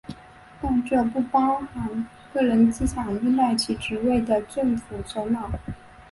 [0.59, 5.51] 但这不包含个人资产依赖其职位的政府首脑。